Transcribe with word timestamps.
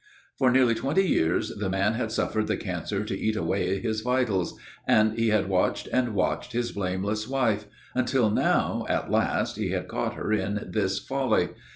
For 0.39 0.49
nearly 0.49 0.73
twenty 0.73 1.07
years 1.07 1.49
the 1.49 1.69
man 1.69 1.93
had 1.93 2.11
suffered 2.11 2.47
the 2.47 2.57
cancer 2.57 3.05
to 3.05 3.15
eat 3.15 3.35
away 3.35 3.79
his 3.79 4.01
vitals, 4.01 4.57
and 4.87 5.13
he 5.13 5.27
had 5.29 5.47
watched 5.47 5.87
and 5.93 6.15
watched 6.15 6.53
his 6.53 6.71
blameless 6.71 7.27
wife, 7.27 7.65
until 7.93 8.31
now, 8.31 8.87
at 8.89 9.11
last, 9.11 9.57
he 9.57 9.69
had 9.69 9.87
caught 9.87 10.15
her 10.15 10.33
in 10.33 10.71
this 10.71 10.97
folly. 10.97 11.49